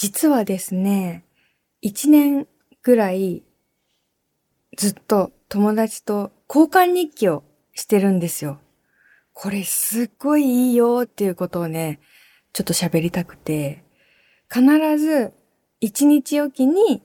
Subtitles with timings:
[0.00, 1.26] 実はですね、
[1.82, 2.48] 一年
[2.82, 3.42] ぐらい
[4.74, 7.44] ずっと友達と交換日記を
[7.74, 8.60] してるんですよ。
[9.34, 12.00] これすっごいいいよっていうことをね、
[12.54, 13.84] ちょっと喋りたくて、
[14.50, 14.64] 必
[14.96, 15.34] ず
[15.80, 17.02] 一日おきに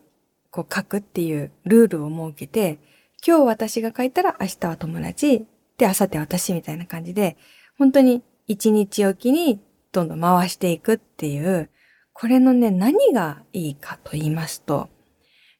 [0.49, 2.79] こう書くっていうルールを設けて、
[3.27, 5.39] 今日私が書いたら明日は友達、
[5.77, 7.35] で、明後日私みたいな感じで、
[7.77, 9.59] 本当に一日おきに
[9.91, 11.69] どんどん回していくっていう、
[12.15, 14.87] これのね、何がいいかと言いますと、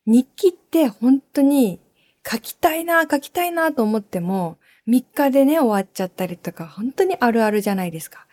[0.06, 1.82] 日記って本当に
[2.26, 8.26] 書きたいな、書きたいなと思っても、3日でね、終わっちゃったりとか、本当にあるあるじゃないですか。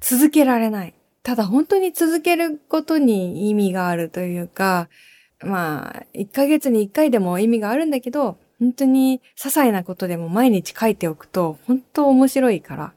[0.00, 0.92] 続けられない。
[1.22, 4.90] ただ本当に続けることに意味があるというか、
[5.40, 12.92] まあ、1ヶ月に1回でも意味があるんだけど、本当に些細なことでも毎日書いておくと、本当面白いから、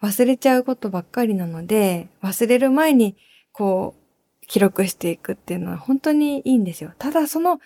[0.00, 3.16] 忘れちゃうことばっかりなので、忘れる前に、
[3.58, 6.92] こう、記録していくっていうのは本当にいいんですよ。
[6.96, 7.60] ただその、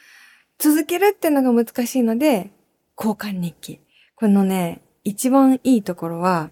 [0.59, 2.51] 続けるっていうのが難しいので、
[2.97, 3.79] 交換日記。
[4.15, 6.51] このね、一番いいところは、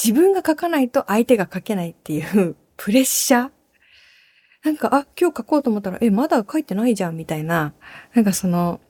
[0.00, 3.50] 自分が書かないと相手が書けないっていう プレッシャー
[4.62, 7.74] なんか、あ、今日書こうと思ったら、え、まだ書いてないじゃんみたいな、
[8.14, 8.80] なんかその、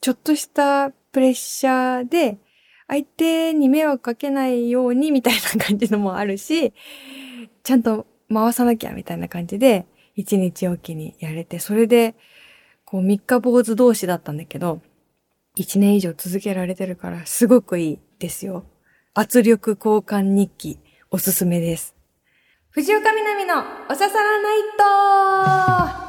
[0.00, 2.38] ちょっとしたプレッシャーで、
[2.88, 6.72] 相手に迷惑かけないようにみたいな感じのもあるし、
[7.62, 12.14] ちゃんと回さなきゃみたいな感じで、一日おきにやれて、それで、
[12.84, 14.80] こう三日坊主同士だったんだけど、
[15.54, 18.64] 一年以上続けられてるから、すごくいいですよ。
[19.14, 20.78] 圧力交換日記、
[21.10, 21.94] おすすめです。
[22.70, 26.05] 藤岡みなみのおささらナイト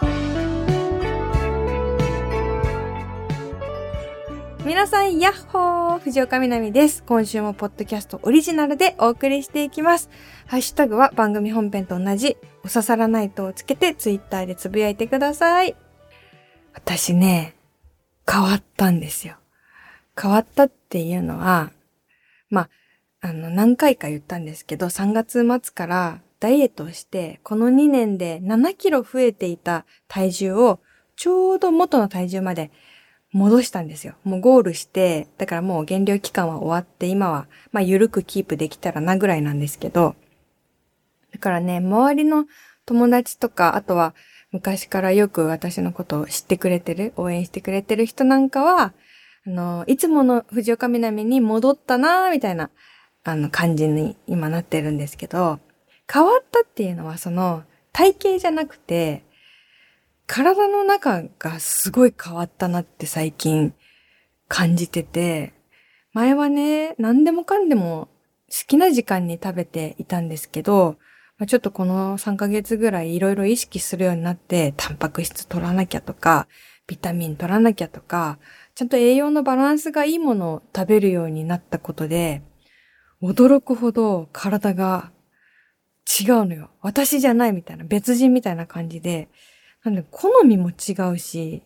[4.68, 7.02] 皆さん、やっほー藤岡みなみです。
[7.06, 10.10] 今週もポッドキャストオリジナルでお送りしていきます。
[10.46, 15.78] ハッシュタグは番組本編と同じ、おささらナイトをつけてツイッターでつぶやいてください。
[16.74, 17.56] 私ね、
[18.30, 19.38] 変わったんですよ。
[20.22, 21.72] 変わったっていうのは、
[22.50, 22.70] まあ、
[23.22, 30.82] あの、何回か言ったんですけど、3月末からダイエットをして、この2年で7キロ増えていた体重を、
[31.16, 32.70] ちょうど元の体重まで
[33.38, 34.16] 戻したんですよ。
[34.24, 40.16] もうゴールして、だからもう減量期間は終わって、今は、まあ、ゆるくキープできたらなぐらいなんですけど、
[41.32, 42.48] だからね、周りの
[42.86, 44.16] 友達とか、あとは
[44.52, 48.94] 昔からよく私のことを知ってくれてる、応援してくれてる人なんかは、
[49.46, 52.72] あの、いつもの藤岡みなみに戻ったなみたいな、
[53.24, 55.60] あの、感じに今なってるんですけど、
[56.12, 59.24] 変わったっていうのはその、体型じゃなくて、
[60.28, 63.74] 体の中がすごい変わったなって最近
[64.50, 65.54] 感じてて、
[66.14, 68.10] 前はね、何でもかんでも
[68.50, 70.98] 好きな時間に食べていたんですけど、
[71.38, 76.48] まあ、ちょっとこの3ヶ月ぐらいいろいろ意識するようになって、タンパク質取らなきゃとか、
[76.88, 78.38] ビタミン取らなきゃとか、
[78.76, 82.42] ちゃんと栄養のバランスがいいものを食べるようになったことで、
[83.22, 85.12] 驚くほど体が
[86.20, 86.70] 違うのよ。
[86.82, 89.30] 私じゃないみたいな、別人みたいな感じで、
[89.88, 91.64] なんで、好みも違うし、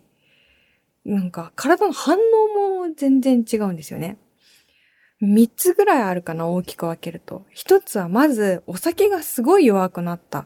[1.03, 4.17] なんか、体の反応も全然違うんですよね。
[5.19, 7.45] 三つぐらいあるかな、大きく分けると。
[7.49, 10.45] 一つはまず、お酒がすごい弱くなった。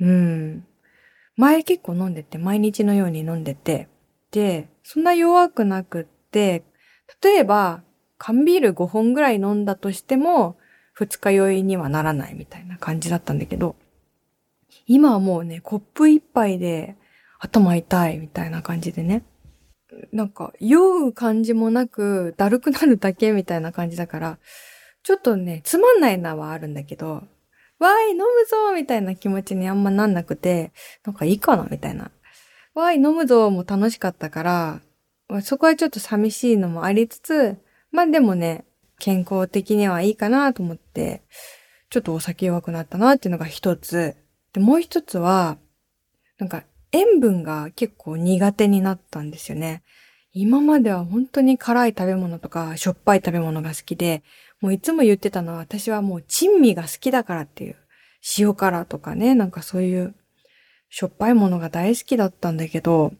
[0.00, 0.64] うん。
[1.36, 3.88] 前結構飲んでて、毎日のように飲んでて。
[4.30, 6.62] で、そんな弱くなくって、
[7.22, 7.82] 例えば、
[8.18, 10.56] 缶ビール5本ぐらい飲んだとしても、
[10.92, 13.74] 二日酔いにはならないみたいな感じだったんだけど、
[14.86, 16.96] 今はもうね、コップ一杯で
[17.38, 19.24] 頭痛いみたいな感じでね。
[20.12, 24.38] なんか、酔う感じもなく、だるくなるだけみたいな感じだから、
[25.02, 27.22] ちょっとね、つまんないなはあるんだけど、
[27.78, 30.72] わーい、飲むぞみたいな気持ちにあんまなんなくて、
[31.04, 32.10] なんかいいかなみたいな。
[32.74, 34.80] わーい、飲むぞも楽しかったから、
[35.42, 37.56] そこはちょっと寂しいのもありつつ、
[37.90, 38.64] まあでもね、
[38.98, 41.22] 健康的にはいいかなと思って、
[41.90, 44.16] ちょっとお酒弱くなったなっていうのが一つ。
[44.54, 45.58] で、もう一つは、
[46.38, 49.82] なんか塩分が結構苦手になったんですよね。
[50.32, 54.22] 今までは本当に辛い食べ物とかしょっぱい食べ物が好きで、
[54.60, 57.76] もういつも言ってたのは私はもう珍味が好きだからっていう。
[58.38, 60.14] 塩辛とかね、なんかそういう
[60.88, 63.12] しょっぱいものが大好きだったんだけど、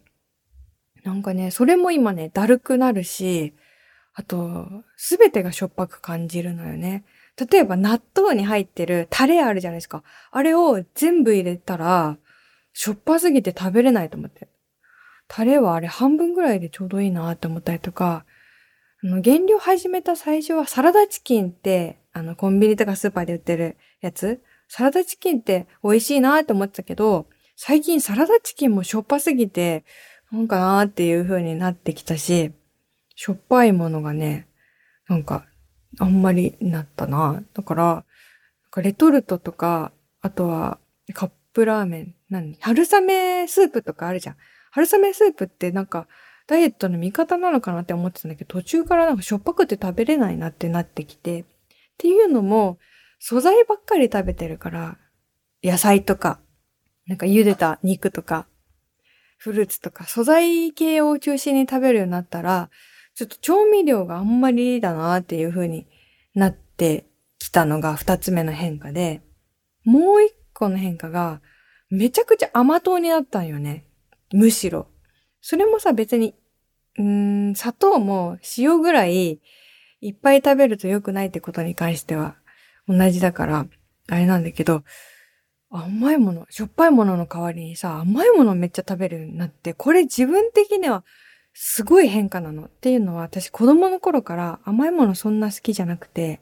[1.02, 3.52] なんかね、それも今ね、だるくなるし、
[4.14, 4.66] あと、
[4.96, 7.04] すべてがしょっぱく感じるのよね。
[7.36, 10.02] 例えば納豆に入ってるタレあるじゃないですか。
[10.30, 12.16] あれを全部入れたら、
[12.72, 14.48] しょっぱすぎて食べれないと思って。
[15.26, 18.24] タレはあれ半分ぐらいでちょうどいいなって思ったりとか、
[19.02, 27.26] あの、原料始めた最初はサラダチキンって、あの、コンビニとかスーパーで売ってるやつ、サラダチキンって美味しいなって思ってたけど、
[27.56, 29.84] 最近サラダチキンもしょっぱすぎて、
[30.30, 32.52] なんかなーっていう風になってきたし、
[33.14, 34.48] しょっぱいものがね、
[35.08, 35.46] なんか、
[35.98, 37.42] あんまりなったな。
[37.54, 38.04] だから、
[38.76, 40.78] レトルトとか、あとは
[41.12, 42.56] カップラーメン、何？
[42.60, 44.36] 春雨スープとかあるじゃん。
[44.72, 46.08] 春雨スープってなんか、
[46.46, 51.44] ダイエットの味方なのかなって思ってたんだけど、途中からなんかしょっぱくて食べれないなってなってきて、っ
[51.96, 52.78] ていうのも、
[53.18, 54.98] 素材ばっかり食べてるから、
[55.62, 56.40] 野菜とか、
[57.06, 58.46] なんか茹でた肉とか、
[59.38, 62.70] フルーツとか、素材系を中心に食べるようになったら、
[63.14, 65.86] ちょっと調味料があんまりだなっていう風に
[66.34, 67.06] なって
[67.38, 69.22] きたのが二つ目の変化で、
[69.84, 71.40] もう一個の変化が、
[71.90, 73.84] めちゃくちゃ甘党になったんよね。
[74.32, 74.88] むしろ。
[75.40, 76.34] それもさ、別に、
[76.98, 79.40] うん、砂糖も塩ぐらい
[80.00, 82.36] いっぱい食べると良くないってことに関しては
[82.88, 83.66] 同じだから、
[84.08, 84.82] あれなんだけど、
[85.70, 91.04] 甘いもの、しょっぱいものの代わりにさ、甘いものめっちゃ食べるようになって、これ自分的には
[91.54, 92.64] すごい変化なの。
[92.64, 96.40] っていうのは私子供の頃から甘いものそんな好きじゃなくて、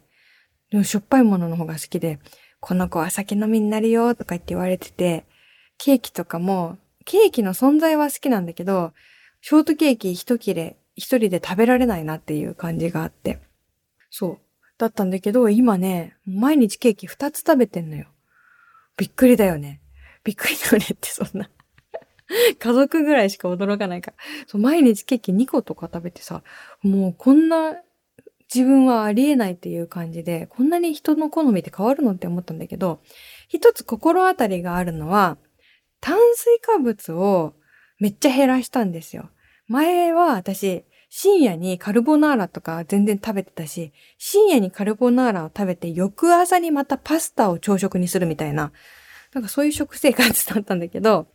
[0.71, 2.19] でもしょっぱいものの方が好きで、
[2.61, 5.27] この子は酒飲みになるよとか言って言われてて、
[5.79, 8.93] ケーキとかもケーキの存在は好きなんだけど、
[9.41, 13.41] ショートケーキ一切れ、一人で食べられないなっていう感じがあって。
[14.11, 14.39] そう。
[14.79, 18.07] だったんだけど、今ね、毎日ケーキ二つ食べてんのよ。
[18.97, 19.81] びっくりだよね。
[20.25, 21.51] びっくりだよねってそんな
[22.59, 24.17] 家族ぐらいしか驚かないから。
[24.47, 26.43] そう、毎日ケーキ2個とか食べてさ、
[26.83, 27.77] もうこんな
[28.55, 33.01] 自分はありえないっていう感じで、こんなに人の好みって変わるのって思ったんだけど、
[33.49, 35.39] 一つ心当たりがあるのは、
[36.01, 37.55] 炭水化物を
[37.99, 39.31] めっちゃ減らしたんですよ。
[39.69, 48.73] 前は私、深夜にカルボナーラとか全然食べてたし、深夜にカルボナーラを食べて翌朝にまたパスタを朝食にするみたいな、
[49.33, 51.29] なんかそういう食生活だったんだけど、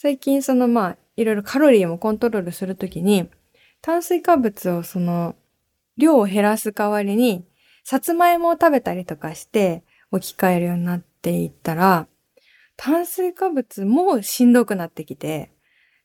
[0.00, 3.28] 最近そのまあ、いろいろカロリーもコントロールするときに、
[3.82, 5.34] 炭水化物をその、
[5.96, 7.44] 量を減らす代わりに、
[7.82, 12.06] さつまいもを食べたりとかして置き換えるようになっていったら、
[12.76, 15.50] 炭水化物もしんどくなってきて、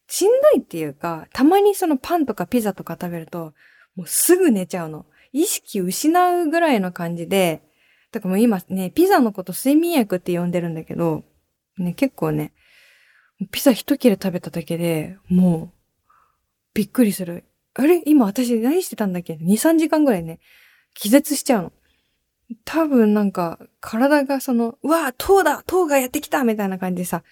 [0.07, 3.54] しんどいっていうか、たまにそのパンとかピザとか食べると、
[3.96, 5.06] もうすぐ寝ちゃうの。
[5.34, 7.62] 意識失うぐらいの感じで、
[8.12, 11.24] だからもう今ね、ピザのこと睡眠薬って呼んでるんだけど、
[11.78, 12.54] ね、結構ね、
[13.52, 15.78] ピザ一切れ食べただけで、もう、
[16.74, 17.44] びっくりする。
[17.76, 18.02] あれ？
[18.06, 20.40] 今私何してたんだっけ ?2、3時間ぐらいね、
[20.94, 21.72] 気絶しちゃうの。
[22.66, 27.24] 多分なんか、体がその、うわぁ糖だ糖がやってきたみたいな感じでさ、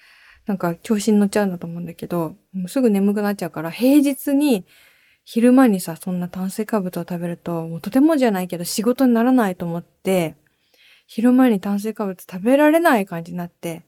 [0.48, 4.66] なんか調子に乗っちゃうんだと思うんだけど、もうすぐ眠くなっちゃうから、平日に
[5.24, 10.36] 昼間にさ、そんな炭水化物を食べると、もうとてもじゃないけど仕事にならないと思って、
[11.06, 13.84] 昼間に炭水化物食べられない感じになって、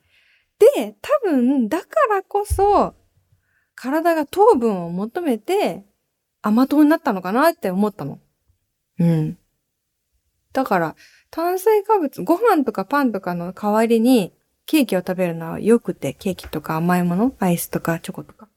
[0.75, 2.95] で、多分、だからこそ、
[3.75, 5.83] 体が糖分を求めて
[6.41, 8.19] 甘党になったのかなって思ったの。
[8.99, 9.37] うん。
[10.53, 10.95] だから、
[11.31, 14.33] 炭水化物、ご飯とかパンとかの代わりに
[14.65, 18.47] ケーキを食べるのは良くて、ケーキとか甘いもの、アイスとかチョコとか。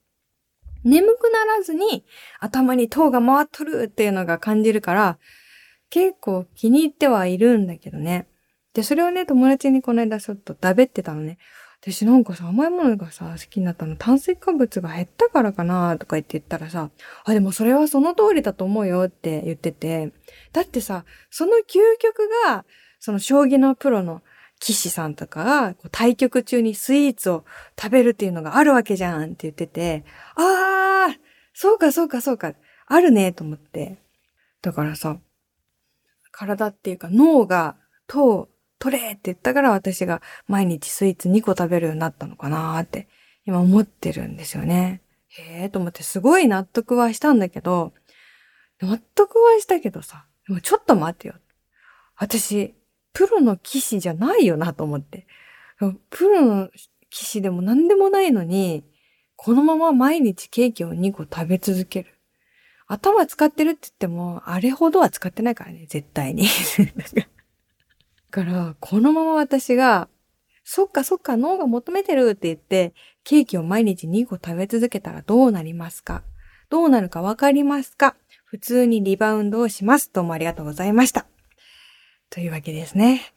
[0.83, 2.05] 眠くならずに
[2.39, 5.17] 頭に糖が回っとるっていうのが感じるから、
[5.89, 8.27] 結構気に入ってはいるんだけどね。
[8.73, 11.39] で、それをね、友達にこの間ちょっと食べってたのね。
[11.89, 13.95] 私なんかさ、甘いものがさ、好きになったの。
[13.95, 16.89] 炭水化物が減ったからかなとか言って言ったらさ、
[17.23, 20.11] あ、でもそれはその通りだと思うよって言ってて、
[20.51, 22.65] だってさ、その究極が、
[22.99, 24.21] その将棋のプロの
[24.59, 27.45] 騎士さんとかが対局中にスイーツを
[27.79, 30.03] 食べるっていうのがあるわけじゃんって言ってて、
[30.35, 31.15] あー、
[31.53, 32.53] そうかそうかそうか、
[32.87, 33.97] あるねと思って。
[34.61, 35.19] だからさ、
[36.31, 37.77] 体っていうか脳が
[38.07, 43.07] 糖取れって言ったから私が毎日スイーツ2個食べるようになったのかなーって
[43.45, 45.01] 今思ってるんですよね。
[45.27, 47.93] へえと思ってすごい納得はしたんだけど、
[48.81, 51.35] 納得はしたけどさ、でもちょっと待ってよ。
[52.15, 52.75] 私、
[53.13, 55.27] プロの騎士じゃないよなと思って。
[56.09, 56.69] プロの
[57.09, 58.83] 騎士でも何でもないのに、
[59.35, 62.13] このまま毎日ケーキを2個食べ続ける。
[62.87, 66.47] 頭使ってるって言っても、あれほどは使ってないからね、絶対に。
[68.29, 70.07] から、このまま私が、
[70.63, 72.93] そっかそっか脳が求めてるって言って、
[73.23, 76.23] ケーキを毎日2個食べ続けたらどうなりますか？
[76.69, 78.15] どうなるかわかりますか？
[78.43, 80.11] 普通にリバウンドをします。
[80.11, 81.25] どうもありがとうございました。
[82.29, 83.33] というわけですね。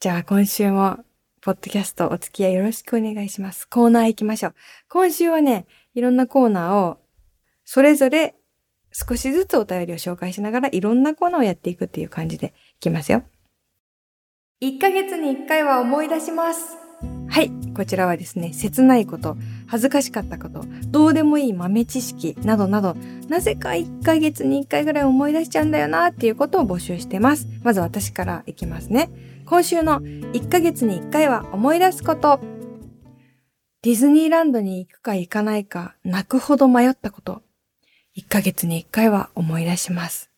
[0.00, 0.98] じゃあ今週も、
[1.40, 3.68] ポッドキャストお付き合いよろしくお願いします。
[3.68, 4.54] コーナー行きましょう。
[4.88, 6.98] 今週はね、いろんなコーナーを、
[7.64, 8.34] それぞれ
[8.92, 13.22] 少しずつお便りを紹介しながらいろんなコーナーをやっていくっていう感じでいきますよ。
[14.60, 16.76] 1ヶ月に1回は思い出します。
[17.28, 19.36] はい、こちらはですね、切ないこと、
[19.68, 22.96] 恥ずかしかったこと、どうでもいい豆知識などなど、
[23.28, 27.46] なぜか1ヶ月に1回ぐらい思い出しちゃうんだよなっていうことを募集してます。
[27.62, 29.10] まず私からいきますね。
[29.46, 32.40] 今週の1ヶ月に1回は思い出すこと。
[33.82, 37.42] ディズニーランドに行くか行かないか泣くほど迷ったこと。
[38.16, 40.32] 1ヶ月に1回は思い出します。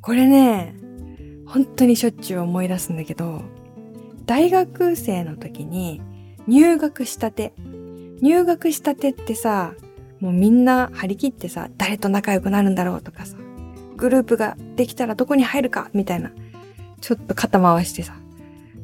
[0.00, 0.74] これね、
[1.54, 3.42] 本当にしょっちゅう思い出すんだけど、
[4.26, 6.02] 大学生の時に
[6.48, 7.52] 入学したて。
[8.20, 9.74] 入学したてってさ、
[10.18, 13.36] もうみんな張り切ってさ、誰と仲良くなるんだろうとかさ、
[13.96, 16.32] グループができたらどこに入るかみたいな、
[17.00, 18.16] ちょっと肩回してさ、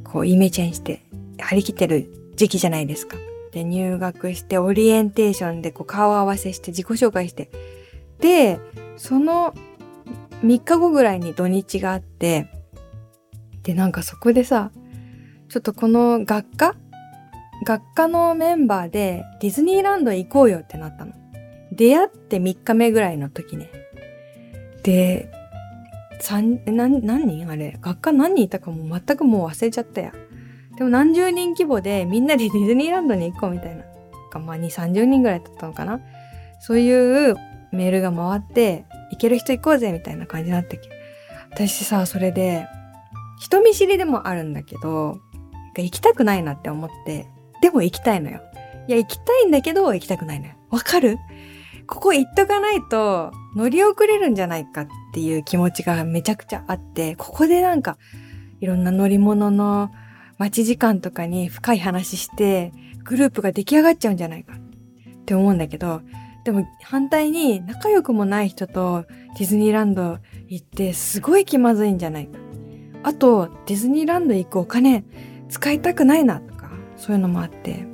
[0.05, 1.03] こうイメチェンして
[1.41, 3.17] 張り切ってる時期じゃないですか。
[3.50, 7.50] で、入学してオリエンテーションでこう顔合わせして自己紹介して。
[8.21, 8.61] で、
[8.97, 9.55] その
[10.45, 12.60] 3日後ぐらいに土日があって、
[13.62, 14.71] で、なんかそこでさ、
[15.49, 16.76] ちょっとこの学科？
[17.64, 21.12] 学科のメンバーでディズニーランド行こうよってなったの。
[21.73, 23.71] 出会って3日目ぐらいの時ね。
[24.83, 25.31] で、
[26.21, 27.50] 三、何、何人？
[27.50, 30.12] あれ学科何人いたかも全くもう忘れちゃったや。
[30.76, 33.85] でも何十人規模でみんなでディズニーランドに行こうみたいな。
[34.31, 36.00] かまあ2、30人ぐらいだったのかな。
[36.61, 37.35] そういう
[37.73, 40.88] メールが回って、行ける人行こうぜみたいな感じになってき
[41.50, 42.67] 私さ、それで、
[43.40, 45.18] 人見知りでもあるんだけど、
[45.76, 47.26] 行きたくないなって思って、
[47.62, 48.40] でも行きたいのよ。
[48.87, 50.54] いや、行きたいんだけど、行きたくないのよ。
[50.70, 51.18] わかる？
[51.87, 57.99] ここ行っとかないと乗り遅れるんじゃないかっていう気持ちがめちゃくちゃあって、ここでなんか
[58.61, 59.90] いろんな乗り物の
[60.38, 66.02] 待ち時間とかに深い話してグループが出来上がっちゃうんじゃないかって思うんだけど、
[66.44, 69.04] でも反対に仲良くもない人と
[69.38, 72.38] ディズニーランド行ってすごい気まずいんじゃないか。
[73.02, 75.04] あと、ディズニーランド行くお金
[75.49, 77.87] 使いたくないなとか、そういうのもあって、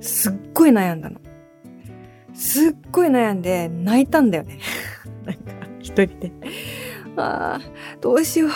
[0.00, 1.20] すっごい悩んだの。
[2.34, 4.58] すっごい悩んで泣いたんだよね。
[5.24, 6.32] なんか、一人で。
[7.16, 8.50] ああ、どうしよう。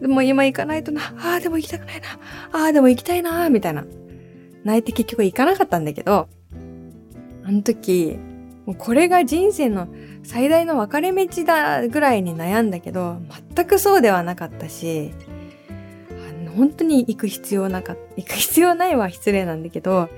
[0.00, 1.02] でも今行かないとな。
[1.18, 2.06] ああ、でも行きたくないな。
[2.52, 3.50] ああ、でも行きたいな。
[3.50, 3.84] みたいな。
[4.64, 6.28] 泣いて結局行かなかったんだけど、
[7.44, 8.16] あの時、
[8.66, 9.88] もうこれが人生の
[10.28, 13.16] 最大の分かれ道だぐらいに悩んだけど、
[13.54, 15.10] 全くそうではなかったし、
[16.54, 17.98] 本当に行く必要なかっ。
[18.16, 20.10] 行く必要ないは失礼なんだけど、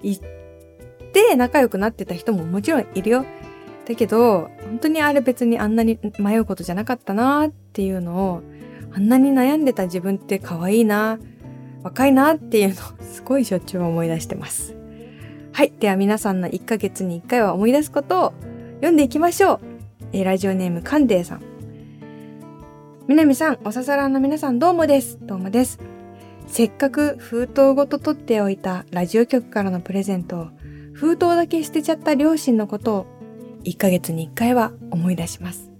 [0.00, 0.22] 行っ
[1.12, 3.26] て仲良くなってた人ももちろんいるよ。
[3.84, 8.42] だけど、本当にあれ別にあんなに迷うことじゃなかったなっていうのを、
[8.94, 11.18] あんなに悩んでた自分って可愛いな、
[11.82, 14.76] 若いなっていうのをすごいしょっちゅう思い出してます。
[15.52, 15.72] はい。
[15.80, 18.32] では皆さんの1ヶ月に1回は思い出すことを
[18.78, 19.60] 読んでいきましょう。
[20.12, 21.42] えーラジオネームカンデイさん。
[23.08, 25.18] みなみさん、おささらの皆さんどうもです。
[25.20, 25.80] どうもです。
[26.46, 30.48] せっかく封筒ごと取っておいたラジオ局からのプレゼントを
[30.92, 33.06] 封筒だけ捨てちゃった両親のことを
[33.64, 35.72] 1ヶ月に1回は思い出します。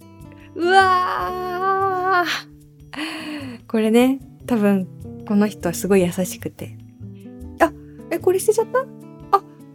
[0.57, 4.88] うわーこれね、多分
[5.28, 6.76] この人はすごい優しくて。
[7.61, 7.73] あ、
[8.11, 8.85] え、これ捨てちゃった、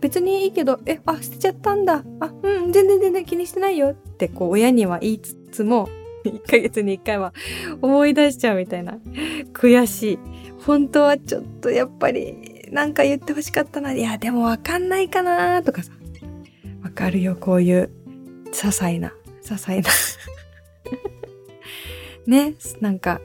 [0.03, 2.03] 別にいいけど、え、あ、捨てちゃったんだ。
[2.19, 5.87] あ、うん、全然全然気にしてないよってこう親には言いつつも、
[6.27, 7.33] 1ヶ月に1回は
[7.81, 8.97] 思い出しちゃうみたいな。
[9.53, 10.19] 悔しい。
[10.65, 13.93] 本当はちょっとやっぱりなんか言ってほしかったな。
[13.93, 15.93] いや、でもわかんないかなとかさ。
[16.83, 17.89] わかるよ、こういう
[18.47, 19.89] 些細な、些細な。
[22.27, 23.21] ね、なんか、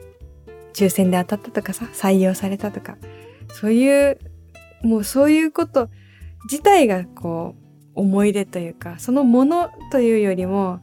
[0.71, 2.97] 抽選で当たったとかさ、採用されたとか、
[3.49, 4.17] そういう、
[4.81, 5.89] もうそういうこと
[6.45, 10.79] 自体がこう、思い出というか、そのものというよりも、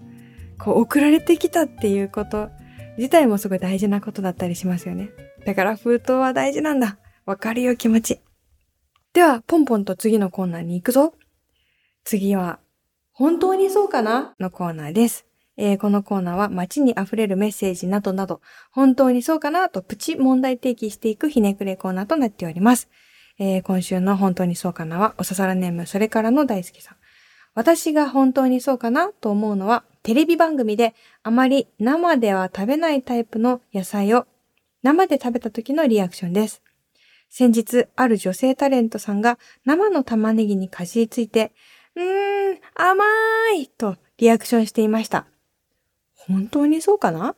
[0.59, 2.51] こう、送られてきたっていうこと
[2.99, 5.11] 自体もすごい大事なことだったりしますよね。
[5.45, 6.99] だから封筒は大事なんだ。
[7.25, 8.21] わかるよ、気持ち。
[9.13, 11.15] では、ポンポンと次のコーナーに行くぞ。
[12.05, 12.59] 次は、
[13.13, 14.35] 本当にそうかな？
[14.39, 15.27] のコーナーです。
[15.57, 19.71] えーこのコーナーは街に溢れるメッセージなどなど、本当にそうかな？
[19.71, 22.91] とプチ問題提起していくひねくれコーナーとなっております。
[23.39, 26.97] えー今週の本当にそうかなは、おささらネーム、それからの大好きさん。
[27.55, 34.27] 私が本当にそうかなと思うのは、テレビ番組であまり生では食べないタイプの野菜を
[34.83, 36.63] 生で食べた時のリアクションです。
[37.29, 41.53] 先日、ある女性タレントさんが生の玉ねぎにかじりついて、
[41.95, 43.05] うーん、甘
[43.57, 45.27] いとリアクションしていました。
[46.15, 47.37] 本当にそうかな？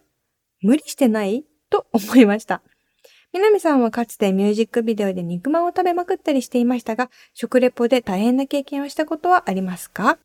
[0.63, 1.45] 無理してない？
[1.71, 2.63] と思いました。
[3.33, 10.19] 南さんはかつてミュージックビデオで肉まんを食べまくったりしていましたが、食レポで大変な経験をしたことはありますか？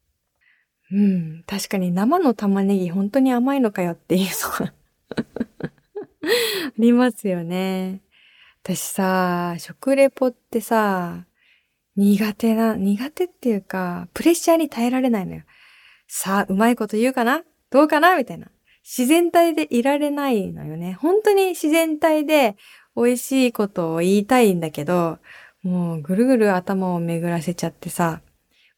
[0.92, 4.74] うん、確かに生の玉ねぎ本当に甘いのかよって言いそう あ
[6.78, 8.02] りますよね。
[8.64, 11.26] 私さ、食レポってさ、
[11.96, 15.42] 苦手な、苦手っていうか、プレッシャーに耐えられないのよ。
[16.08, 17.44] さあ、うまいこと言うかな？
[17.70, 18.16] どうかな？
[18.16, 18.48] みたいな。
[18.84, 20.94] 自然体でいられないのよね。
[20.94, 22.56] 本当に自然体で
[22.96, 25.20] 美味しいことを言いたいんだけど、
[25.64, 28.22] もうぐるぐる頭を巡らせちゃってさ、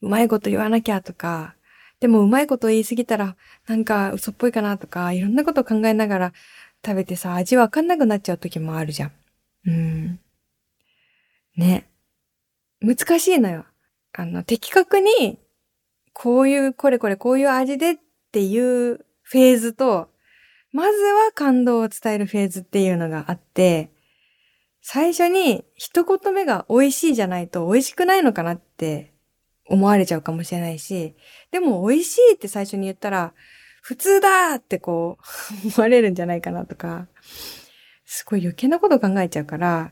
[0.01, 1.55] うまいこと言わなきゃとか、
[1.99, 3.35] でもうまいこと言いすぎたら
[3.67, 6.33] なんか嘘っぽいかなとか、いろんなこと考えながら
[6.85, 9.11] 食べてさ、味わかんなくなっちゃう時もあるじゃん。
[9.65, 10.19] うん。
[11.57, 11.87] ね。
[12.81, 13.65] 難しいのよ。
[14.13, 15.39] あの、的確に、
[16.13, 17.97] こういう、これこれこういう味でっ
[18.31, 20.09] ていうフェーズと、
[20.71, 23.89] まずは感動を伝えるフェーズっていうのがあって、
[24.87, 29.13] 最初に一言目が美味しいじゃないと美味しくないのかなって
[29.67, 31.15] 思われちゃうかもしれないし、
[31.49, 33.33] でも美味しいって最初に言ったら、
[33.81, 35.17] 普通だってこ
[35.65, 37.07] う思われるんじゃないかなとか、
[38.05, 39.91] すごい余計なこと考えちゃうから、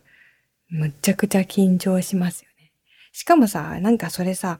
[0.69, 2.71] むっちゃくちゃ緊張しますよね。
[3.13, 4.59] しかもさ、なんかそれさ、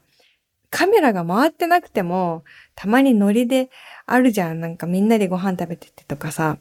[0.68, 2.42] カメラが回ってなくても、
[2.74, 3.70] たまにノリで
[4.04, 4.60] あるじゃん。
[4.60, 6.58] なんかみんなでご飯食べててとかさ、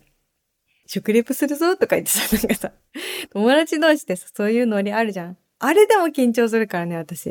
[0.93, 2.71] 食レポするぞとか言ってさ、なんかさ、
[3.33, 5.38] 友達同士でさ、そういうノリあるじゃん。
[5.59, 7.29] あれでも緊張するからね、私。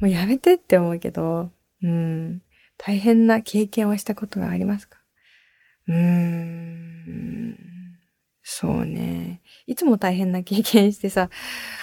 [0.00, 1.50] もうやめてって思うけど、
[1.82, 2.42] うん。
[2.78, 4.98] 大変な経験をしたことがありますか？
[5.88, 7.56] うーん。
[8.42, 9.42] そうね。
[9.66, 11.28] いつも大変な経験してさ、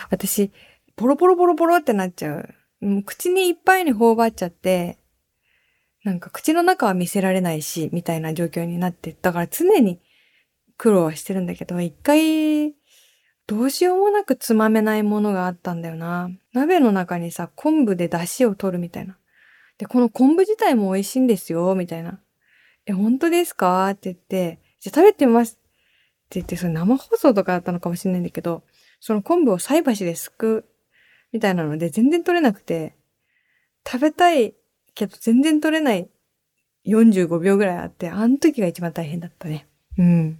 [0.10, 0.52] 私、
[0.96, 2.56] ポロポロポロポロってなっちゃう。
[2.86, 4.98] もう口にいっぱいに頬張っちゃって、
[6.04, 10.00] なんか口の中は見せられないし、みたいな状況になって、だから常に
[10.78, 12.76] 苦労はしてるんだけど、一回、
[13.46, 16.30] どうしようもなくつまめないものがあったんだよな。
[16.54, 19.18] 鍋の中にさ、昆布で出汁を取るみたいな。
[19.78, 22.20] で、この昆布自体も美味しいんですよ、みたいな。
[22.86, 23.90] え、本当ですか？
[23.90, 28.64] って言って、じゃあ食べてますって言って、それ生放送とかだったのかもしれないんだけど、
[29.00, 30.66] その昆布を菜箸ですくう
[31.32, 32.96] みたいなので全然取れなくて、
[33.86, 34.54] 食べたい
[34.96, 36.10] けど全然取れない
[36.86, 39.68] 45秒ぐらいあって、あの時が一番大変だったね。
[39.98, 40.40] うん。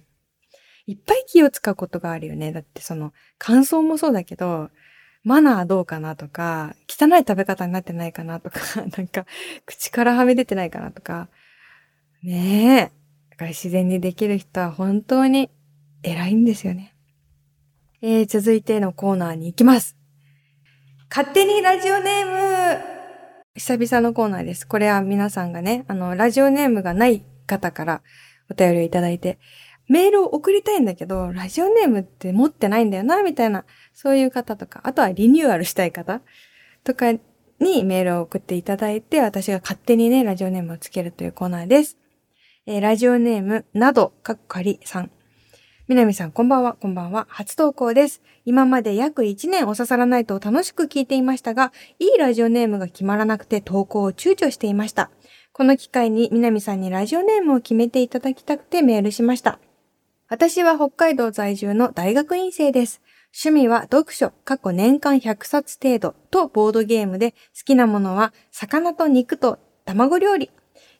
[0.86, 2.52] いっぱい気を使うことがあるよね。
[2.52, 4.70] だってその、乾燥もそうだけど、
[5.22, 8.58] マナーどうかなとか、汚い食べ方になってないかなとか、
[8.96, 9.26] なんか、
[9.64, 11.28] 口からはみ出てないかなとか、
[12.22, 13.04] ねえ。
[13.30, 15.50] だから自然にできる人は本当に
[16.02, 16.94] 偉いんですよね。
[18.02, 19.96] えー、続いてのコーナーに行きます。
[21.08, 22.94] 勝手にラジオネーム
[23.54, 24.66] 久々のコーナーです。
[24.66, 28.02] これは皆さんがね、あの、ラジオネームがない方から
[28.50, 29.38] お便りをいただいて、
[29.88, 36.22] メールを送りたいんだけど、ラジオネームって持ってないんだよな、みたいな、そういう方とか、あとはリニューアルしたい方
[36.84, 41.98] とかにメールを送っていただいて、私が勝手にね、ラジオネームをつけるというコーナーです。
[42.66, 45.10] えー、ラジオネーム、など、かっかりさん。
[45.86, 47.26] みなみさん、こんばんは、こんばんは。
[47.28, 48.22] 初投稿です。
[48.46, 55.10] 今まで約1年お刺さらないと楽しく聞いていましたが、いいラジオネームが決まらなくて投稿を躊躇していました。
[55.52, 59.58] この機会にみなみさんにラジオネームを決めていただきたくてメールしました。
[60.34, 63.00] 私は北海道在住の大学院生です。
[63.32, 70.50] 趣味は読書、過去年間100冊程度とボードゲームで好きなものは魚と肉と卵料理。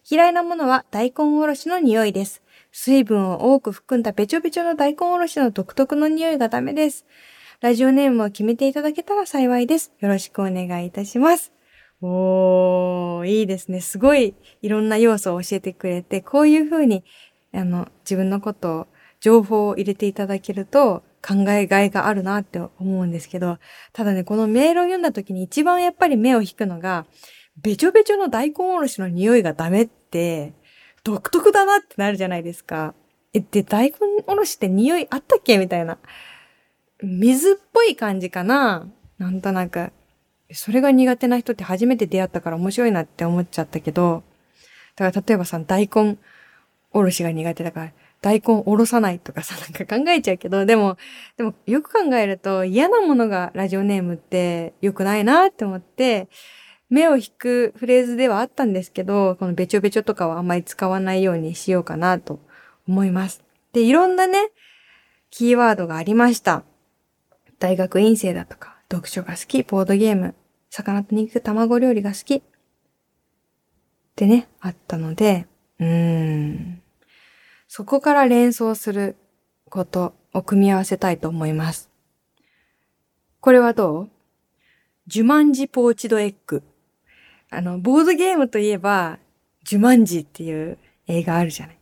[0.09, 2.43] 嫌いなものは大根おろしの匂いです。
[2.71, 7.05] 水分を多く含んだべちょべちょの大根おろしの独特の匂いがダメです。
[7.61, 9.91] ラジオネームを決めていただけたら幸いです。
[9.99, 11.53] よろしくお願いいたします。
[12.01, 13.81] おー、いいですね。
[13.81, 17.03] すごいいろんな要素を教えてくれて、こういうふうに、
[17.53, 18.87] あの、自分のことを
[19.25, 23.57] 情報を入れていただけると考えがいがあるなって思うんですけど、
[23.95, 27.07] ただね、このメールを読んだ時に一番やっぱり目を引くのが、
[27.63, 30.53] べちょべちょの大根おろしの匂いがダメって、
[31.05, 32.93] 独特だなってなるじゃないですか。
[33.33, 35.97] え、で、大根おろしって匂いあったっけみたいな。
[37.03, 39.91] 水っぽい感じかななんとなく。
[40.53, 44.23] それが苦手な人って初めて出会ったから面白いなって思っちゃったけど、
[44.97, 46.19] だから例えばさ、大根
[46.93, 47.93] おろしが苦手だから、
[48.25, 50.97] 大根おろさないとかさ、なんか考えちゃうけど、でも、
[51.37, 56.29] でもよく考えると嫌なものがラジオネームって良くないなって思って、
[56.89, 62.41] 目を引くフレーズではあったんですけど、このべちょべちょとかはあんまり使わないようにしようかなと
[62.89, 63.45] 思います。
[63.75, 64.53] で、いろんなね、
[65.29, 66.63] キーワードがありました。
[67.59, 70.35] 大学院生だとか、読書が好き、ボードゲーム、
[70.71, 72.37] 魚と肉、卵料理が好き。
[72.37, 72.43] っ
[74.17, 75.47] てね、あったので、
[75.79, 76.84] うーん。
[77.77, 79.17] そこから連想する
[79.69, 81.91] ことを組み合わせたいと思います。
[83.41, 84.11] これはどう？
[85.09, 86.63] ジュマンジポーチドエッグ。
[87.51, 89.19] あの、ボードゲームといえば、
[89.65, 91.79] ジュマンジっていう映画あるじゃない。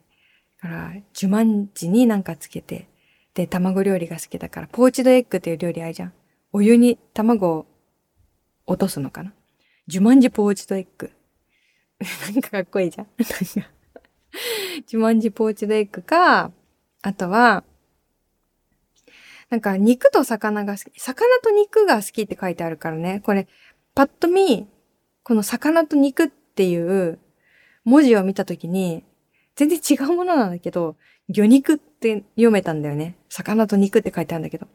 [0.62, 2.88] だから、ジュマンジになんかつけて、
[3.34, 6.14] で、卵料理が好きだから、ポーチドエッグっていう料理あるじゃん。
[6.54, 7.66] お湯に卵を
[8.64, 9.34] 落とすのかな？
[9.88, 11.12] ジュマンジポーチドエッグ。
[12.32, 13.08] なんかかっこいいじゃん。
[14.86, 16.52] ジュマンジポーチドエッグか、
[17.02, 17.64] あとは、
[19.50, 20.98] なんか肉と魚が好き。
[20.98, 23.20] 魚と肉が好きって書いてあるからね。
[23.24, 23.48] これ、
[23.94, 24.66] パッと見、
[25.22, 27.18] この魚と肉っていう
[27.84, 29.04] 文字を見たときに、
[29.54, 30.96] 全然違うものなんだけど、
[31.28, 33.16] 魚肉って読めたんだよね。
[33.28, 34.66] 魚と肉って書いてあるんだけど。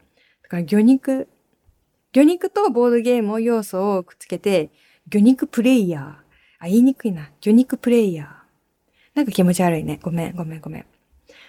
[0.42, 1.28] だから魚肉、
[2.12, 4.70] 魚肉とボードゲームを要素をくっつけて、
[5.08, 6.04] 魚肉プレイヤー。
[6.60, 7.30] あ、言いにくいな。
[7.40, 8.37] 魚肉プレイヤー。
[9.18, 9.98] なんか気持ち悪いね。
[10.00, 10.86] ごめん、ごめん、ごめん。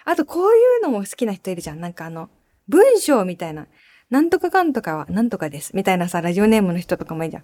[0.04, 1.80] あと、こういうのも好きな人いるじゃん。
[1.80, 2.32] なんかあの、
[2.68, 3.68] 文章みたいな。
[4.10, 5.76] なんとかかんとかはなんとかです。
[5.76, 7.44] みたいなさ、ラジオネームの人とかもいいじゃん。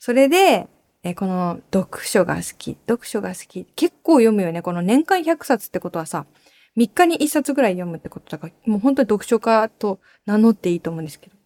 [0.00, 0.66] それで、
[1.04, 2.76] えこの読書が好き。
[2.88, 3.64] 読書が好き。
[3.76, 4.60] 結構読むよね。
[4.60, 6.26] この年間100冊ってことはさ、
[6.76, 11.36] 3日に1冊ぐらい読むってことだから、もう本当に読書家と名乗っていいと思うんですけど。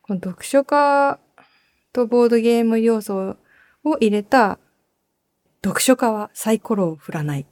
[0.00, 1.20] この読書家
[1.92, 3.36] とボードゲーム要素
[3.84, 4.58] を入れた、
[5.64, 7.46] 読書家はサイコロを振らない。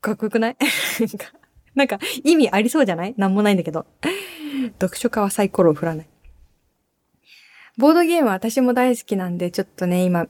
[0.00, 0.56] かっこよくない？
[1.74, 3.14] なんか意味ありそうじゃない？
[3.16, 3.86] なんもないんだけど。
[4.80, 6.08] 読書家はサイコロを振らない。
[7.78, 10.26] ボードゲームは私も大好きなんで、ちょっとね、今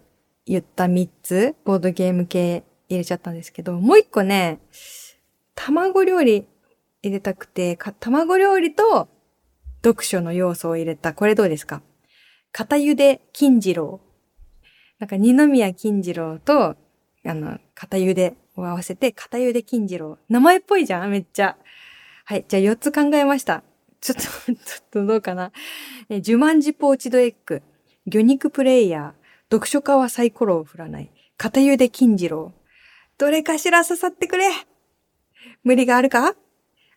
[0.47, 4.61] 言った3つ、ボードゲーム系入れちゃったんですけど、もう一個ね、
[5.57, 6.47] 卵料理
[7.03, 9.09] 入れたくて、卵料理と
[9.85, 11.15] 読書の要素を入れた。
[11.15, 11.83] これどうですか？
[12.53, 14.01] 片茹で金次郎。
[15.01, 16.77] なんか二宮金次郎と、
[17.25, 20.19] あの、片茹でを合わせて、片茹で金次郎。
[20.29, 21.57] 名前っぽいじゃんめっちゃ。
[22.25, 22.45] はい。
[22.49, 23.63] じゃあ4つ考えました。
[24.01, 24.57] ちょっと、ちょっ
[24.91, 25.53] とどうかな。
[26.09, 27.63] え、ジュマンジポーチドエッグ。
[28.07, 29.23] 魚肉プレイヤー。
[29.51, 31.11] 読書家はサイコロを振らない。
[31.37, 32.53] 片茹で金次郎。
[33.19, 34.51] どれかしら刺さってくれ
[35.63, 36.35] 無理があるか？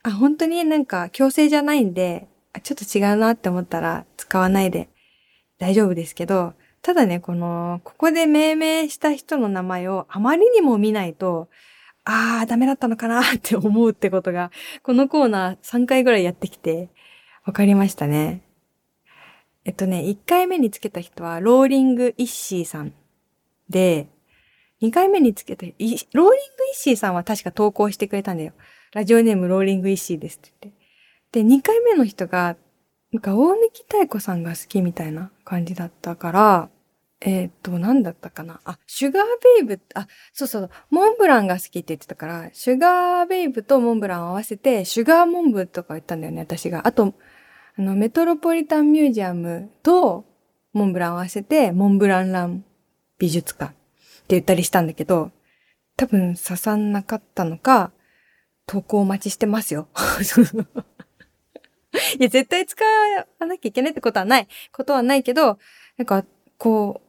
[0.04, 2.28] あ、本当になんか強制じゃないんで、
[2.64, 4.90] ちょっと違うなって思ったら使わないで
[5.60, 6.54] 大丈夫ですけど、
[6.86, 11.50] ただね、この、ここで命名した人の名前をあまりにも見ないと、
[12.04, 14.52] あー、ダメだったのかな って思うってことが、
[14.84, 16.90] このコーナー3回ぐらいやってきて、
[17.44, 18.44] わかりましたね。
[19.64, 22.94] えっとね、1回目につけた人は、ローリングイッシーさん
[23.68, 24.06] で、
[24.84, 26.38] 2回目につけた、ローリングイッ
[26.76, 28.54] シーさんは確か投稿してくれたんだよ。
[28.94, 31.42] ラジオネームローリングイッシーですって言って。
[31.42, 32.58] で、2回目の人が、
[33.12, 36.70] なんか大貫太子さんが好きみたいな感じだったから、
[37.28, 38.62] えっ、と、なんだったかな？
[38.66, 39.24] あ、シュガー
[39.60, 46.86] ベイブ、あ、そうそう、モンブランが好きって言ってたから、シュガーベイブとモンブランを合わせて、シュガーモンブとか言ったんだよね、私が。
[46.86, 47.16] あと、
[47.78, 50.24] あの、メトロポリタンミュージアムと
[50.72, 52.64] モンブランを合わせて、モンブランラン
[53.18, 55.32] 美術館って言ったりしたんだけど、
[55.98, 57.92] 多分刺さんなかったのか、
[58.68, 59.88] 投稿お待ちしてますよ。
[62.20, 64.48] いや、絶対使わなきゃいけないってことはない。
[64.72, 65.58] ことはないけど、
[65.98, 66.24] なんか、
[66.58, 67.05] こう、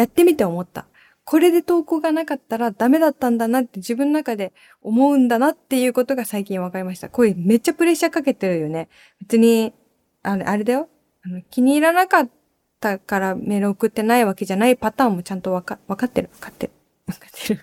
[0.00, 0.86] やってみて思った。
[1.24, 7.10] これで投稿がなかったらダメだったんだなって自分の中で思うんだなっていうことが最近分かりました。
[7.10, 8.88] これめっちゃプレッシャーかけてるよね。
[9.20, 9.74] 別に、
[10.22, 10.88] あれ、あれだよ。
[11.22, 12.30] あの気に入らなかっ
[12.80, 16.30] たからメール送ってないわけじゃないパターンもちゃんとわか、わかってる。
[16.32, 16.72] わかってる。
[17.06, 17.60] わかってる。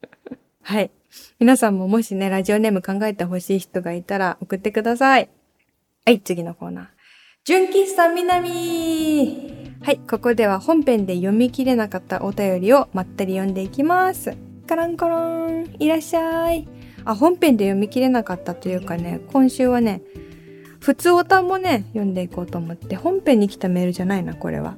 [0.62, 0.90] はい。
[1.38, 5.28] 皆さんももしね、ラジオネーム考えてほしい人がいたら送ってください。
[6.06, 6.86] はい、次のコーナー。
[7.44, 14.36] 純喫茶南はい、ここでは本編で読み切れなかったお便りをまったり読んでいきます。
[14.68, 16.68] カランコロン、いらっしゃい。
[17.06, 20.02] あ、本編で読み切れなかったというかね、今週はね、
[20.80, 24.76] 普通おたもね、読んでいこうと思って、本編に来たメールじゃないな、これは。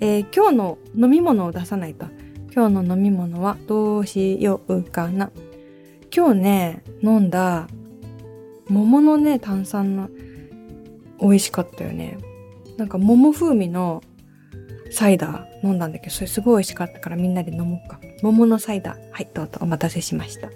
[0.00, 2.06] えー、今日の飲み物を出さないと。
[2.52, 5.30] 今日の飲み物はどうしようかな。
[6.14, 7.68] 今日ね、飲んだ
[8.68, 10.08] 桃のね、炭酸の
[11.20, 12.18] 美味しかったよね。
[12.76, 14.02] なんか桃風味の
[14.94, 17.98] サイダー飲んだんだけど、それすごい美味しかったからみんなで飲もうか。
[18.22, 18.98] 桃のサイダー。
[19.10, 20.50] はい、どうぞお待たせしました。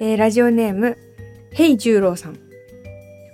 [0.00, 0.96] えー、ラジオネーム、
[1.52, 2.38] ヘイ十郎さん。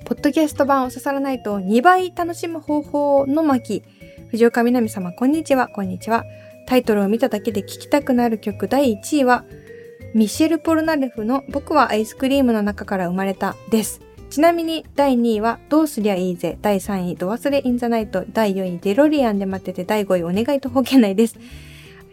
[0.05, 3.85] ポッドキャスト版を刺さらないと2倍楽しむ方法の巻。
[4.31, 6.25] 藤岡みなみ様、こんにちは、こんにちは。
[6.67, 9.45] タイトルを見ただけで聴きたくなる曲第1位は、
[10.12, 14.01] ミシェル・ポルナレフの僕はアイスクリームの中から生まれたです。
[14.31, 16.59] ちなみに第2位はどうすりゃいいぜ。
[16.61, 18.25] 第3位ド忘れインザナイト。
[18.33, 21.37] 第4位デロリアンで待ってて第5位お願いと保険内です。
[21.39, 21.41] あ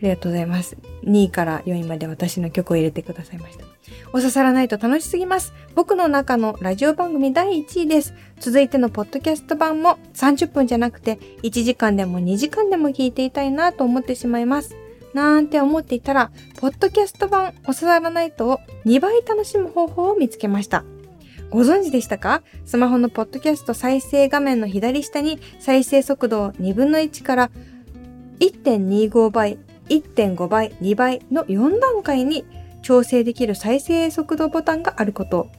[0.01, 0.77] りがとうございます。
[1.05, 3.65] 2位から4位まで私の曲を入れてくださいました。
[4.09, 5.53] お刺さらないと楽しすぎます。
[5.75, 8.13] 僕の中のラジオ番組第1位です。
[8.39, 14.75] 続いてのポッドキャスト版も30分じゃなくて1時間でも2時間でも聞いていたいなと思ってしまいます。
[15.13, 20.83] なんて思っていたら、ポッドキャスト版お刺さらないとを2倍楽しむ方法を見つけました。
[21.53, 22.41] ご存知でしたか？
[22.65, 27.51] スマホのポッドキャスト再生画面の左下に再生速度を2分の1から
[28.39, 32.43] 1.25倍、1.5倍、2倍の4段階に
[32.81, 35.51] 調整できる再生速度ボタンがあること。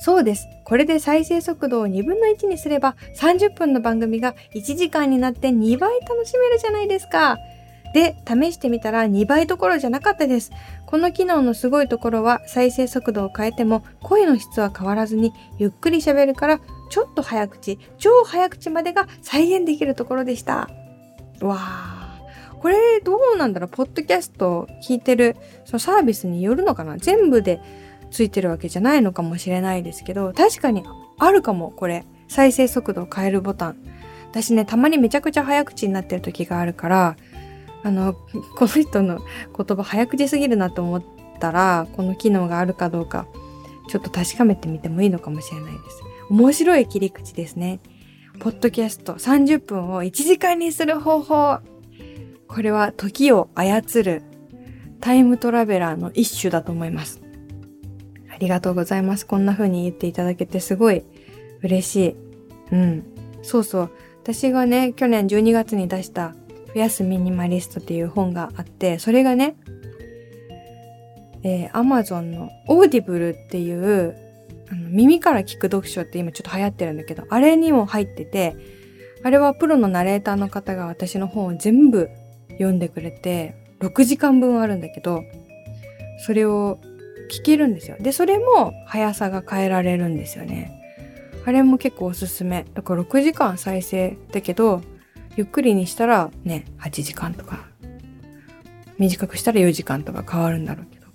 [0.00, 0.46] そうです。
[0.66, 7.38] これで再生速度を2分の1にすれば30分の番組が1時間になって2倍楽しめるじゃないですか。
[7.94, 10.50] で、試してみたら2倍どころじゃなかったです。
[10.84, 20.68] この機能のすごいところは再生速度を変えても声の質は変わらずにゆっくり喋るからちょっと早口、超早口までが再現できるところでした。
[21.40, 22.20] わあ。
[22.60, 23.68] これどうなんだろう？
[23.70, 26.96] ポッドキャスト聞いてるそのサービスによるのかな？
[26.98, 27.60] 全部で
[28.10, 30.82] ついてるわけじゃないのかもしれないですけど、確かに
[31.18, 32.04] あるかも、これ。
[32.26, 33.76] 再生速度を変えるボタン。
[34.30, 37.16] 私ね、たまにめちゃくちゃ早口になってる時があるから、
[37.84, 39.20] あの、この人の
[39.56, 41.04] 言葉早口すぎるなと思っ
[41.38, 43.26] たら、この機能があるかどうか、
[43.88, 46.02] ちょっと確かめてみてもいいのかもしれないです。
[46.30, 47.80] 面白い切り口ですね。
[48.40, 51.58] ポッドキャスト30分を1時間にする方法。
[52.48, 54.22] これは時を操る
[55.00, 57.20] タイムトラベラーの一種だと思います。
[58.32, 59.26] ありがとうございます。
[59.26, 61.04] こんな風に言っていただけてすごい
[61.62, 62.16] 嬉しい。
[62.72, 63.04] うん。
[63.42, 63.90] そうそう。
[64.22, 66.34] 私がね、去年12月に出した
[66.74, 69.56] 増やすミニマリストっていう本があって、それがね、
[71.44, 74.16] えー、Amazon の Audible っていう
[74.70, 78.56] あの耳から聞く読書って今ちょっと流行ってるんだけど、あれにも入ってて、
[79.22, 82.10] あれはプロのナレーターの方が私の本を全部
[82.52, 85.22] 読んでくれて、6時間分あるんだけど、
[86.26, 86.78] それを
[87.30, 87.96] 聞けるんですよ。
[88.00, 90.80] で、それも速さが変えられるんですよね。
[91.46, 92.64] あれも結構おすすめ。
[92.74, 94.82] だから6時間再生だけど、
[95.36, 97.66] ゆっくりにしたらね、8時間とか、
[98.98, 101.06] 短くしたら4時間とか変わるんだろうけど。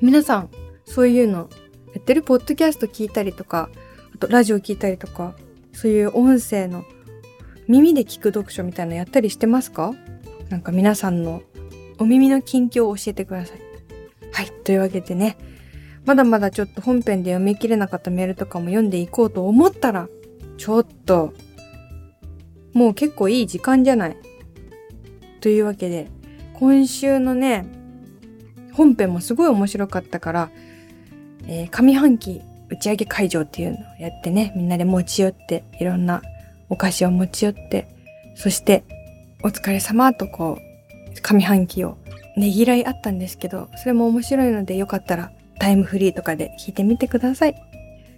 [0.00, 0.50] 皆さん、
[0.84, 1.48] そういうの
[1.94, 3.70] やってるポッドキャスト聞いたりとか、
[4.14, 5.34] あとラジオ聞いたりとか、
[5.72, 6.84] そういう音声の
[7.66, 9.94] 耳で聞く読書みたいなのやったりしてますか？
[10.50, 11.42] なんか皆さんの
[11.98, 13.58] お耳の近況を教えてください。
[14.32, 14.50] はい。
[14.64, 15.36] というわけでね、
[16.04, 20.08] まだまだちょっと本編で読み切れなかったメールとかも読んでいこうと思ったら、
[20.56, 21.34] ちょっと
[22.72, 24.16] もう結構いい時間じゃない。
[25.40, 26.08] というわけで、
[26.54, 27.66] 今週のね、
[28.72, 30.50] 本編もすごい面白かったから、
[31.46, 36.22] えー、上半期打ち上げ会場っていうのをやってね、みんなで持ち寄って、いろんな
[36.68, 37.88] お菓子を持ち寄って、
[38.34, 38.84] そして、
[39.42, 40.58] お疲れ様とこ
[41.14, 41.96] う、上半期を
[42.36, 47.54] ねぎらいあったんですけど、それも面白いのでよかったらタイムフリーとかで聞いてみてください。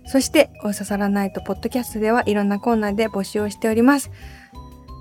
[0.07, 4.11] そして、お刺さらないとポッドキャストではいろんなコーナーで募集をしております。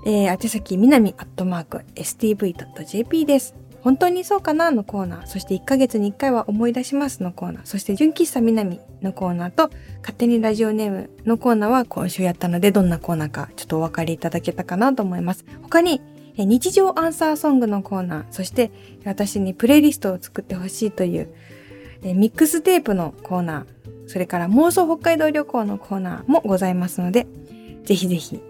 [0.04, 3.54] えー、宛先みなみアットマーク stv.jp です。
[3.82, 15.46] 本当にそうかなのコーナー、そして1ヶ月に1回は思い出しますのコーナー、そして純喫茶みなみのコーナーと、勝手にラジオネームのコーナーは今週やったのでどんなコーナーかちょっとお分かりいただけたかなと思います。
[15.62, 16.02] 他に、
[16.36, 18.70] 日常アンサーソングのコーナー、そして
[19.04, 21.28] 私にプレイリストを作ってほしいという
[22.02, 27.26] ミックステープのコーナー、それから妄想北海道旅行のコーナーもございますので、
[27.84, 28.40] ぜひぜひ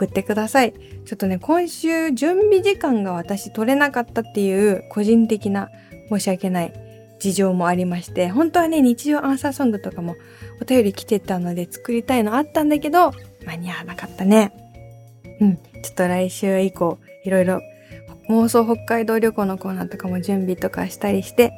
[0.00, 0.72] 送ってください。
[1.04, 5.70] ちょっとね、今週準備時間が私取れなかったっていう個人的な
[6.08, 6.72] 申し訳ない
[7.18, 10.16] 事情もありまして、本当はね、日常アンサーソングとかも
[10.62, 13.12] お便り来てたので作りたいのあったんだけど、
[13.44, 14.52] 間に合わなかったね。
[15.40, 15.56] うん。
[15.56, 17.60] ちょっと来週以降、いろいろ
[18.30, 21.52] 妄想北海道旅行のコーナーとかも準備とかしたりして、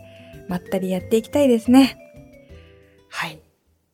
[0.48, 1.96] まったりやっていきたいですね。
[3.08, 3.38] はい。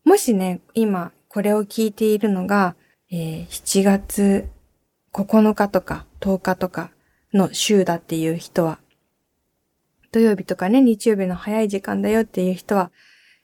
[0.05, 2.77] もしね、今これを聞いているのが、
[3.11, 4.49] えー、7月
[5.13, 6.91] 9日とか10日とか
[7.33, 8.79] の週だっていう人は、
[10.13, 12.91] 土曜日とかね、日曜日の早い時間だよっていう人は、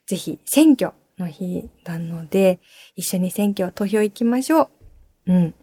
[0.05, 2.59] ぜひ選挙の日なので、
[2.95, 4.69] 一緒に選挙投票行きましょ
[5.27, 5.33] う。
[5.33, 5.55] うん。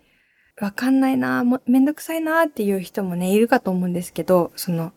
[0.60, 4.92] わかんないなもめんどくさいなっていう人もね、いるかと思うんですけど、その、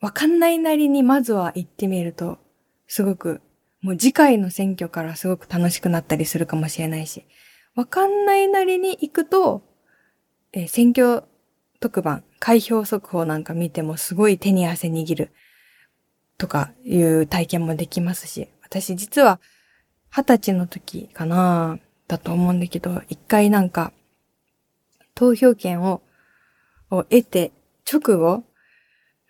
[0.00, 2.38] わかんないなりにまずは行ってみると、
[2.86, 3.40] すごく、
[3.80, 7.24] もう次回の選挙からすごく楽しくなったりするかもしれないし、
[7.74, 9.62] わかんないなりに行くと、
[10.52, 11.24] えー、選挙
[11.80, 15.30] 特番、開票速報なんか見てもすごい手に汗握る
[16.38, 19.40] とかいう体験もできますし、私実は
[20.10, 23.92] 二十歳の時かなだと思うんだけど、一回なんか
[25.14, 26.02] 投票権を
[26.90, 27.52] を得て
[27.90, 28.44] 直後、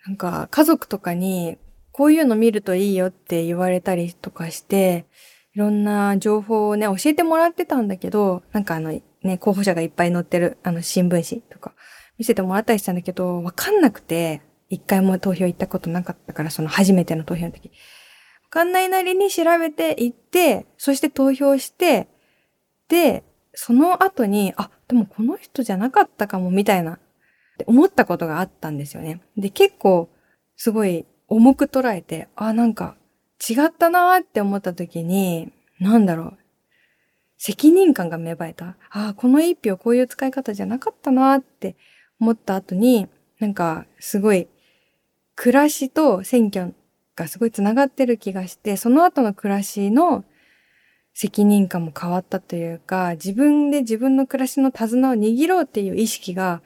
[0.05, 1.57] なんか家族とかに
[1.93, 5.05] こういうの見るといいよって言われたりとかして、
[5.55, 11.73] いろんな情報をね、教えてもらってたんだけど、なんかあの、ね、候補者がいっぱい載ってる、あの、新聞紙とか、
[12.17, 17.69] 見せてもらったりしたんだけど、わかんなくて、一回も投票行ったことなかったから、その初めての投票の時。
[17.69, 17.73] わ
[18.49, 22.07] かんないなりに調べていって、そして投票して、
[22.87, 26.99] で、その後に、あ、でもこの人じゃなかったかも、みたいな、っ
[27.57, 29.21] て思ったことがあったんですよね。
[29.37, 30.09] で、結構、
[30.55, 32.95] すごい重く捉えて、あ、なんか、
[33.49, 36.37] 違ったなーって思った時に、なんだろう。
[37.37, 38.77] 責任感が芽生えた。
[38.89, 41.75] ああ、この一票こういう使い方じゃなかったなーって
[42.19, 43.07] 思った後に、
[43.39, 44.47] なんか、すごい、
[45.35, 46.73] 暮らしと選挙
[47.15, 50.23] がすごい繋がってる気がして、その後の暮らしの
[51.13, 56.61] 責任感も変わったというか、自分で自分の暮らしの手綱を握ろうっていう意識が、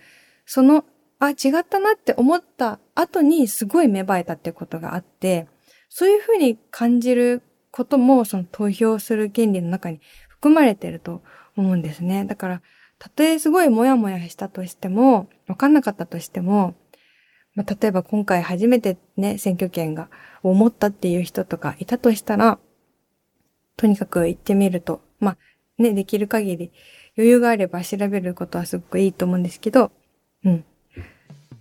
[0.45, 0.85] その、
[1.19, 5.47] あ、違ったなって思った後にすごい芽生えたってことがあって、
[5.89, 11.21] そういうふうに感じることも、その投票する権利の中に含まれてると
[11.55, 12.25] 思うんですね。
[12.25, 12.61] だから、
[12.99, 16.75] たとえすごいモヤモヤしたとしても、わかんなかったとしても、
[17.53, 20.09] まあ、例えば今回初めてね、選挙権が
[20.43, 22.59] 思ったっていう人とかいたとしたら、
[23.75, 25.37] とにかく行ってみると、まあ、
[25.81, 26.71] ね、できる限り
[27.17, 29.91] 余裕があれば調べることはすごくいいと思うんですけど、
[30.43, 30.65] うん。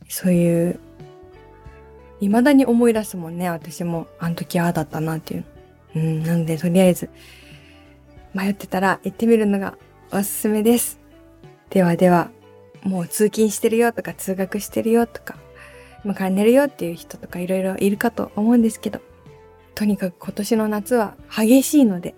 [0.08, 0.80] そういう、
[2.20, 4.06] 未だに思い出すもんね、私も。
[4.18, 5.44] あの時ああだったなっていう。
[5.94, 7.10] うん、なので、とりあえず、
[8.34, 9.76] 迷ってたら行ってみるのが
[10.12, 10.98] おすすめです。
[11.70, 12.30] ではでは、
[12.82, 15.36] もう通勤してるよとか通学してるよとか、
[16.04, 19.00] 今から寝るよっていう人とかいろいろいるかと思うんですけど、
[19.74, 22.14] とにかく今年の夏は激しいので、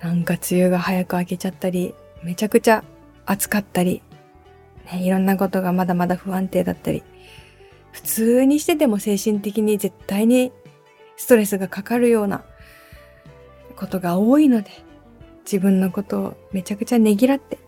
[0.00, 2.82] なんか梅雨が早く明けちゃったり、めちゃくちゃ
[3.26, 4.02] 暑かったり、
[4.92, 7.02] ね、いろんなことがまだまだ不安定だったり、
[7.92, 10.52] 普通にしてても精神的に絶対に
[11.16, 12.44] ストレスがかかるような
[13.76, 14.70] ことが多いので、
[15.44, 17.58] 自分のことをめちゃくちゃねぎらって、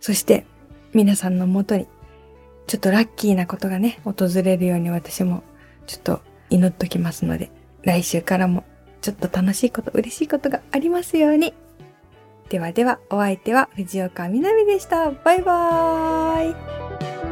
[0.00, 0.46] そして
[0.92, 1.86] 皆さんのもとに
[2.66, 5.42] ちょっとラッキーなことがね、訪れるように私も
[5.86, 7.50] ちょっと祈っときますので、
[7.82, 8.64] 来週からも
[9.00, 11.54] ちょっと楽しいこと、嬉しいことがありますように。
[12.48, 15.10] ではでは、お相手は藤岡みなみでした。
[15.10, 17.31] バイバーイ。